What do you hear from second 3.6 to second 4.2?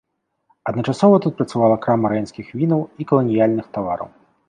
тавараў.